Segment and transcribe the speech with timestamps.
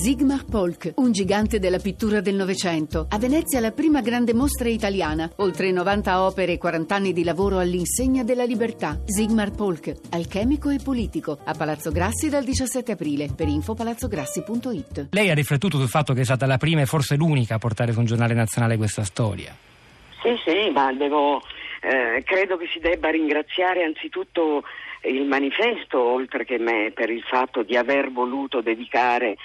[0.00, 3.08] Sigmar Polk, un gigante della pittura del Novecento.
[3.10, 5.28] A Venezia la prima grande mostra italiana.
[5.38, 9.00] Oltre 90 opere e 40 anni di lavoro all'insegna della libertà.
[9.04, 11.36] Sigmar Polk, alchemico e politico.
[11.44, 13.26] A Palazzo Grassi dal 17 aprile.
[13.36, 15.08] Per info palazzograssi.it.
[15.10, 17.90] Lei ha riflettuto sul fatto che è stata la prima e forse l'unica a portare
[17.90, 19.52] su un giornale nazionale questa storia.
[20.22, 21.42] Sì, sì, ma devo,
[21.82, 24.62] eh, credo che si debba ringraziare anzitutto
[25.02, 29.36] il manifesto, oltre che me, per il fatto di aver voluto dedicare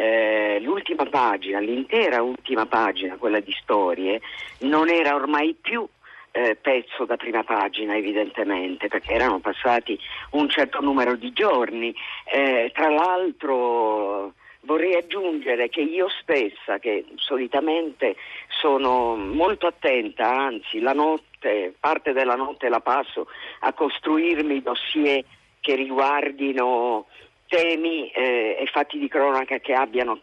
[0.00, 4.22] eh, l'ultima pagina, l'intera ultima pagina, quella di storie,
[4.60, 5.86] non era ormai più
[6.32, 9.98] eh, pezzo da prima pagina evidentemente perché erano passati
[10.30, 11.94] un certo numero di giorni.
[12.32, 18.16] Eh, tra l'altro vorrei aggiungere che io stessa, che solitamente
[18.48, 23.26] sono molto attenta, anzi la notte, parte della notte la passo
[23.60, 25.22] a costruirmi dossier
[25.60, 27.06] che riguardino
[27.50, 30.20] temi eh, e fatti di cronaca che abbiano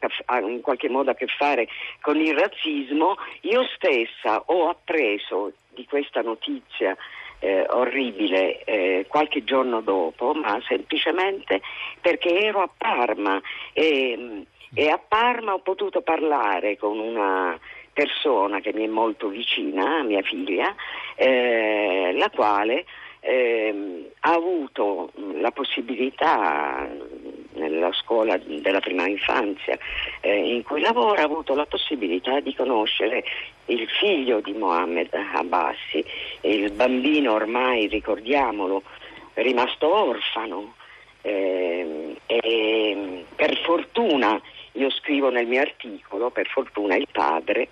[0.48, 1.68] in qualche modo a che fare
[2.02, 6.96] con il razzismo, io stessa ho appreso di questa notizia
[7.40, 11.62] eh, orribile eh, qualche giorno dopo, ma semplicemente
[12.00, 13.40] perché ero a Parma
[13.74, 17.60] e, e a Parma ho potuto parlare con una
[17.92, 20.74] persona che mi è molto vicina, mia figlia,
[21.16, 22.86] eh, la quale
[23.28, 25.12] eh, ha avuto
[25.42, 26.88] la possibilità
[27.56, 29.78] nella scuola della prima infanzia
[30.22, 33.26] eh, in cui lavora, ha avuto la possibilità di conoscere
[33.66, 36.06] il figlio di Mohammed Abbassi,
[36.42, 38.84] il bambino ormai, ricordiamolo,
[39.34, 40.76] rimasto orfano.
[41.22, 44.42] Eh, e per fortuna,
[44.74, 47.68] io scrivo nel mio articolo, per fortuna il padre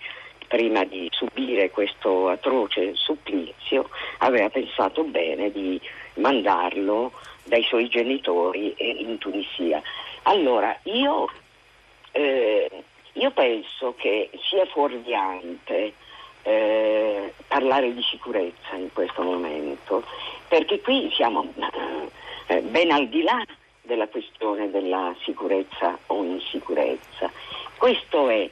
[0.55, 3.89] prima di subire questo atroce supplizio,
[4.19, 5.77] aveva pensato bene di
[6.13, 7.11] mandarlo
[7.43, 9.81] dai suoi genitori in Tunisia.
[10.23, 11.29] Allora, io,
[12.13, 12.71] eh,
[13.11, 15.93] io penso che sia fuorviante
[16.43, 20.05] eh, parlare di sicurezza in questo momento,
[20.47, 21.51] perché qui siamo
[22.47, 23.43] eh, ben al di là
[23.81, 27.29] della questione della sicurezza o insicurezza.
[27.75, 28.49] Questo è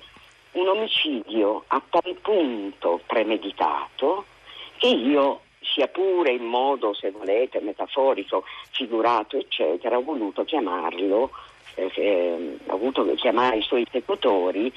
[0.54, 4.26] un omicidio a tal punto premeditato
[4.78, 11.32] che io, sia pure in modo, se volete, metaforico, figurato, eccetera, ho voluto chiamarlo,
[11.76, 14.72] eh, eh, ho voluto chiamare i suoi esecutori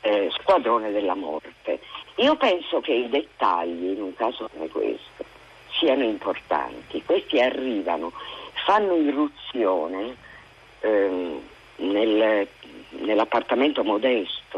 [0.00, 1.80] eh, squadrone della morte.
[2.16, 5.24] Io penso che i dettagli in un caso come questo
[5.78, 7.02] siano importanti.
[7.04, 8.12] Questi arrivano,
[8.64, 10.16] fanno irruzione
[10.80, 11.40] ehm,
[11.76, 12.48] nel,
[12.90, 14.57] nell'appartamento modesto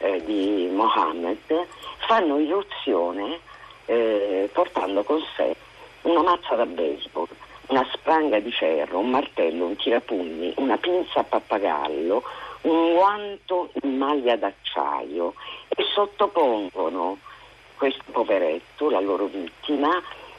[0.00, 1.66] eh, di Mohammed
[2.06, 3.38] fanno irruzione
[3.86, 5.54] eh, portando con sé
[6.02, 7.28] una mazza da baseball,
[7.68, 12.22] una spranga di ferro, un martello, un tirapugni, una pinza a pappagallo,
[12.62, 15.34] un guanto in maglia d'acciaio
[15.68, 17.18] e sottopongono
[17.76, 19.90] questo poveretto, la loro vittima,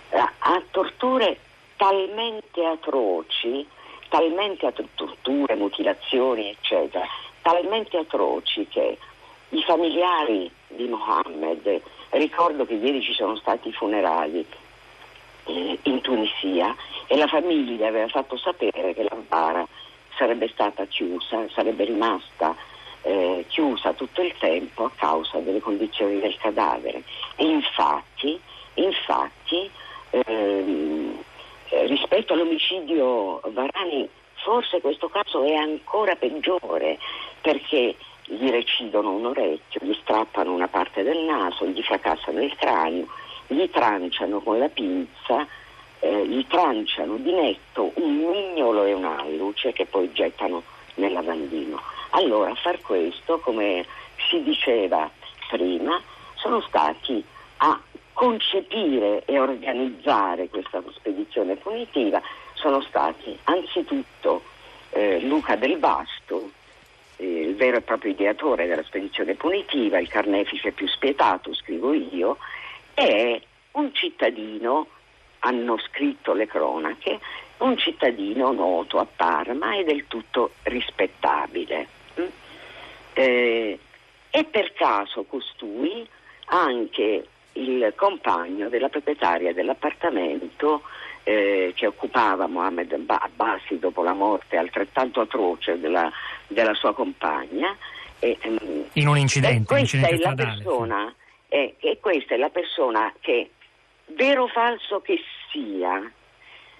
[0.09, 1.37] a, a torture
[1.75, 3.65] talmente atroci,
[4.09, 7.05] talmente a torture, mutilazioni, eccetera,
[7.41, 8.97] talmente atroci che
[9.51, 11.81] i familiari di Mohammed,
[12.11, 14.45] ricordo che ieri ci sono stati i funerali
[15.45, 16.75] eh, in Tunisia
[17.07, 19.67] e la famiglia aveva fatto sapere che la bara
[20.17, 22.55] sarebbe stata chiusa, sarebbe rimasta
[23.01, 27.03] eh, chiusa tutto il tempo a causa delle condizioni del cadavere.
[27.35, 28.39] E infatti,
[28.75, 29.69] infatti
[30.11, 31.23] ehm,
[31.69, 36.99] eh, rispetto all'omicidio Varani, forse questo caso è ancora peggiore
[37.41, 37.95] perché
[38.25, 43.07] gli recidono un orecchio, gli strappano una parte del naso, gli fracassano il cranio,
[43.47, 45.45] gli tranciano con la pinza,
[45.99, 50.63] eh, gli tranciano di netto un mignolo e un alluce che poi gettano
[50.95, 51.81] nel lavandino.
[52.11, 53.85] Allora, far questo, come
[54.29, 55.09] si diceva
[55.49, 55.99] prima,
[56.35, 57.23] sono stati
[57.57, 57.79] a
[58.13, 62.21] concepire e organizzare questa spedizione punitiva,
[62.53, 64.43] sono stati anzitutto
[64.91, 66.51] eh, Luca del Basto,
[67.61, 72.37] vero e proprio ideatore della spedizione punitiva, il carnefice più spietato, scrivo io,
[72.95, 73.39] è
[73.73, 74.87] un cittadino,
[75.39, 77.19] hanno scritto le cronache,
[77.57, 81.87] un cittadino noto a Parma e del tutto rispettabile.
[82.19, 82.25] Mm?
[83.13, 83.79] Eh,
[84.31, 86.07] e per caso costui
[86.45, 90.81] anche il compagno della proprietaria dell'appartamento
[91.23, 96.11] eh, che occupava Mohammed Abbasi dopo la morte altrettanto atroce della,
[96.47, 97.75] della sua compagna.
[98.19, 101.15] E, um, in un incidente, e questa, incidente è la persona,
[101.47, 101.55] sì.
[101.55, 103.51] eh, e questa è la persona che,
[104.15, 105.19] vero o falso che
[105.51, 106.11] sia,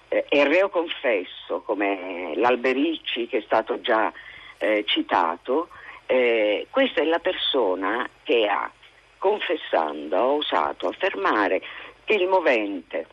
[0.10, 4.12] eh, è reo confesso come l'Albericci che è stato già
[4.58, 5.70] eh, citato,
[6.12, 8.70] Eh, questa è la persona che ha,
[9.18, 11.62] confessando, ha osato affermare
[12.04, 13.08] che il movente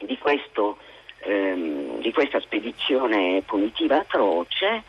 [0.00, 0.78] di, questo,
[1.20, 4.82] ehm, di questa spedizione punitiva atroce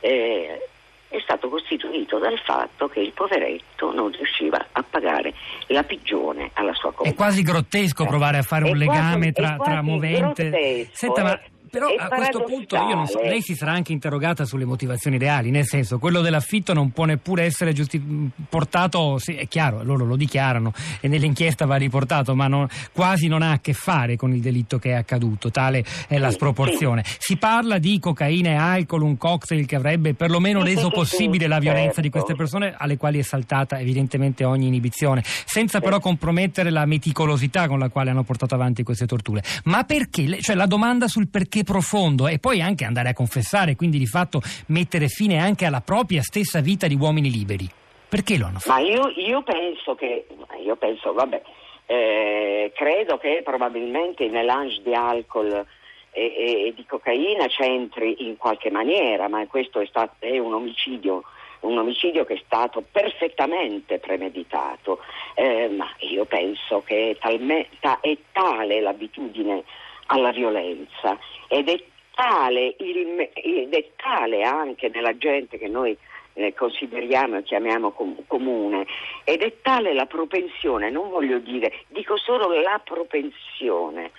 [0.00, 0.68] eh,
[1.08, 5.34] è stato costituito dal fatto che il poveretto non riusciva a pagare
[5.66, 7.10] la pigione alla sua compagna.
[7.10, 10.88] È quasi grottesco provare a fare È un quasi- legame tra, tra movente.
[10.92, 14.44] Senta, ma è- però a questo punto io non so, lei si sarà anche interrogata
[14.44, 19.46] sulle motivazioni reali, nel senso quello dell'affitto non può neppure essere giusti- portato, sì, è
[19.46, 23.72] chiaro, loro lo dichiarano e nell'inchiesta va riportato, ma non- quasi non ha a che
[23.72, 27.04] fare con il delitto che è accaduto, tale è la sproporzione.
[27.18, 31.86] Si parla di cocaina e alcol, un cocktail che avrebbe perlomeno reso possibile la violenza
[31.86, 32.00] certo.
[32.00, 37.68] di queste persone alle quali è saltata evidentemente ogni inibizione, senza però compromettere la meticolosità
[37.68, 39.42] con la quale hanno portato avanti queste torture.
[39.64, 40.40] Ma perché?
[40.40, 44.40] Cioè la domanda sul perché profondo e poi anche andare a confessare, quindi di fatto
[44.66, 47.68] mettere fine anche alla propria stessa vita di uomini liberi.
[48.08, 48.80] Perché lo hanno fatto?
[48.82, 50.26] Ma io, io penso che,
[50.64, 51.42] io penso, vabbè,
[51.86, 55.64] eh, credo che probabilmente il melange di alcol
[56.12, 60.54] e, e- e di cocaina c'entri in qualche maniera, ma questo è, stato, è un
[60.54, 61.22] omicidio.
[61.60, 64.98] Un omicidio che è stato perfettamente premeditato,
[65.34, 69.62] Eh, ma io penso che è, talme- ta- è tale l'abitudine
[70.10, 71.18] alla violenza.
[71.48, 71.82] Ed è
[72.14, 75.96] tale, il ed è tale anche nella gente che noi
[76.34, 78.86] eh, consideriamo e chiamiamo com- comune.
[79.24, 84.10] Ed è tale la propensione, non voglio dire, dico solo la propensione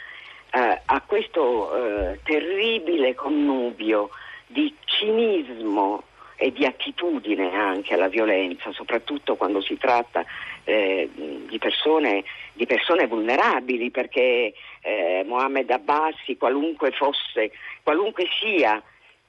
[0.51, 4.09] eh, a questo eh, terribile connubio
[4.47, 6.03] di cinismo
[6.43, 10.25] e di attitudine anche alla violenza, soprattutto quando si tratta
[10.63, 12.23] eh, di, persone,
[12.53, 14.51] di persone vulnerabili, perché
[14.81, 17.51] eh, Mohammed Abbassi, qualunque fosse,
[17.83, 18.81] qualunque sia,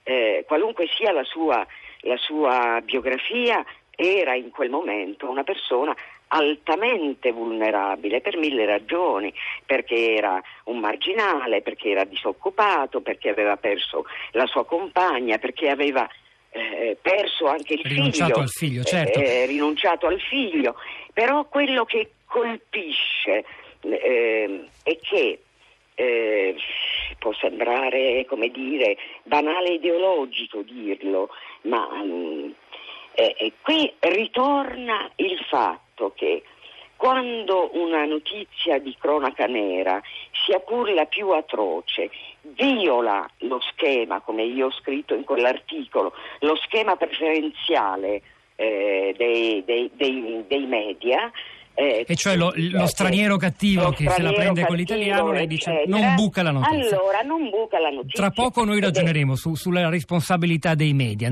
[0.04, 1.66] eh, qualunque sia la sua,
[2.00, 3.62] la sua biografia,
[3.94, 5.94] era in quel momento una persona
[6.28, 9.30] altamente vulnerabile per mille ragioni,
[9.66, 16.08] perché era un marginale, perché era disoccupato, perché aveva perso la sua compagna, perché aveva
[16.52, 19.18] eh, perso anche il Rinunciato figlio, al figlio, certo.
[19.18, 20.76] eh, rinunciato al figlio,
[21.12, 23.44] però quello che colpisce
[23.80, 25.40] eh, è che
[25.94, 26.56] eh,
[27.18, 31.30] può sembrare, come dire, banale ideologico dirlo,
[31.62, 32.50] ma mm,
[33.14, 36.42] eh, eh, qui ritorna il fatto che
[36.96, 40.00] quando una notizia di cronaca nera,
[40.44, 42.10] sia pur la più atroce,
[42.56, 48.22] viola lo schema, come io ho scritto in quell'articolo, lo schema preferenziale
[48.56, 51.30] eh, dei, dei- dei- dei media,
[51.74, 54.76] eh, E cioè lo- lo eh, straniero cattivo lo che se la straniero prende con
[54.76, 56.96] l'italiano, lei dice, non buca la notizia.
[56.98, 58.20] Allora, non buca la notizia.
[58.20, 61.30] Tra poco noi ragioneremo su- sulla responsabilità dei media.